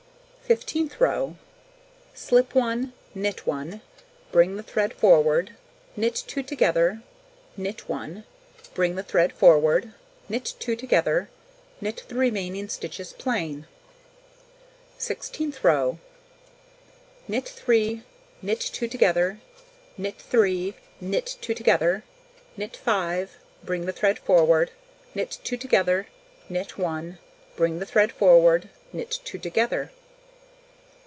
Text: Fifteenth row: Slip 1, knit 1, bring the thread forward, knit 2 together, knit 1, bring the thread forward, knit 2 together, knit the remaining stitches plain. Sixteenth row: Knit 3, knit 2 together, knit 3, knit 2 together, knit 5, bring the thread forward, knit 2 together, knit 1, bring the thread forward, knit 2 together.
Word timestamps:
Fifteenth 0.51 0.99
row: 0.99 1.37
Slip 2.13 2.53
1, 2.53 2.91
knit 3.15 3.47
1, 3.47 3.79
bring 4.33 4.57
the 4.57 4.63
thread 4.63 4.93
forward, 4.93 5.55
knit 5.95 6.23
2 6.27 6.43
together, 6.43 7.01
knit 7.55 7.87
1, 7.87 8.25
bring 8.73 8.95
the 8.95 9.01
thread 9.03 9.31
forward, 9.31 9.93
knit 10.27 10.53
2 10.59 10.75
together, 10.75 11.29
knit 11.79 12.03
the 12.09 12.15
remaining 12.15 12.67
stitches 12.67 13.13
plain. 13.13 13.65
Sixteenth 14.97 15.63
row: 15.63 15.99
Knit 17.29 17.47
3, 17.47 18.03
knit 18.41 18.59
2 18.59 18.89
together, 18.89 19.39
knit 19.97 20.21
3, 20.21 20.73
knit 20.99 21.37
2 21.39 21.53
together, 21.53 22.03
knit 22.57 22.75
5, 22.75 23.37
bring 23.63 23.85
the 23.85 23.93
thread 23.93 24.19
forward, 24.19 24.71
knit 25.15 25.37
2 25.45 25.55
together, 25.55 26.07
knit 26.49 26.77
1, 26.77 27.19
bring 27.55 27.79
the 27.79 27.85
thread 27.85 28.11
forward, 28.11 28.67
knit 28.91 29.17
2 29.23 29.37
together. 29.37 29.91